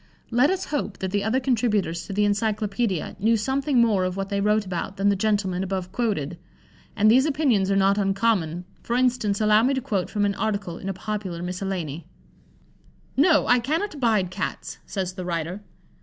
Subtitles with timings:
[0.31, 4.29] Let us hope that the other contributors to the Encyclopædia knew something more of what
[4.29, 6.39] they wrote about than the gentleman above quoted.
[6.95, 10.79] And these opinions are not uncommon; for instance, allow me to quote from an article
[10.79, 12.07] in a popular miscellany:
[13.15, 13.45] "No!
[13.45, 15.61] I cannot abide Cats," says the writer.